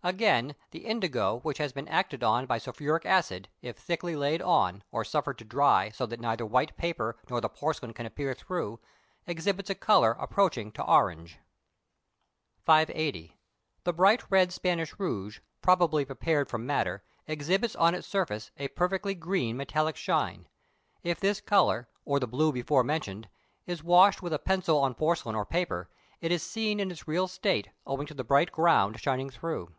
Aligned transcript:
Again, 0.00 0.54
the 0.70 0.86
indigo 0.86 1.40
which 1.40 1.58
has 1.58 1.72
been 1.72 1.88
acted 1.88 2.22
on 2.22 2.46
by 2.46 2.58
sulphuric 2.58 3.04
acid, 3.04 3.48
if 3.62 3.76
thickly 3.76 4.14
laid 4.14 4.40
on, 4.40 4.84
or 4.92 5.04
suffered 5.04 5.38
to 5.38 5.44
dry 5.44 5.90
so 5.90 6.06
that 6.06 6.20
neither 6.20 6.46
white 6.46 6.76
paper 6.76 7.16
nor 7.28 7.40
the 7.40 7.48
porcelain 7.48 7.92
can 7.92 8.06
appear 8.06 8.32
through, 8.32 8.78
exhibits 9.26 9.68
a 9.70 9.74
colour 9.74 10.12
approaching 10.20 10.70
to 10.70 10.84
orange. 10.86 11.40
580. 12.64 13.36
The 13.82 13.92
bright 13.92 14.22
red 14.30 14.52
Spanish 14.52 14.94
rouge, 15.00 15.40
probably 15.62 16.04
prepared 16.04 16.48
from 16.48 16.64
madder, 16.64 17.02
exhibits 17.26 17.74
on 17.74 17.92
its 17.92 18.06
surface 18.06 18.52
a 18.56 18.68
perfectly 18.68 19.16
green, 19.16 19.56
metallic 19.56 19.96
shine. 19.96 20.46
If 21.02 21.18
this 21.18 21.40
colour, 21.40 21.88
or 22.04 22.20
the 22.20 22.28
blue 22.28 22.52
before 22.52 22.84
mentioned, 22.84 23.28
is 23.66 23.82
washed 23.82 24.22
with 24.22 24.32
a 24.32 24.38
pencil 24.38 24.78
on 24.78 24.94
porcelain 24.94 25.34
or 25.34 25.44
paper, 25.44 25.90
it 26.20 26.30
is 26.30 26.44
seen 26.44 26.78
in 26.78 26.92
its 26.92 27.08
real 27.08 27.26
state 27.26 27.70
owing 27.84 28.06
to 28.06 28.14
the 28.14 28.22
bright 28.24 28.52
ground 28.52 29.00
shining 29.00 29.28
through. 29.28 29.72